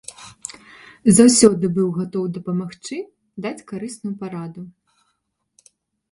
[1.17, 2.97] Заўсёды быў гатовы дапамагчы,
[3.47, 4.63] даць карысную параду.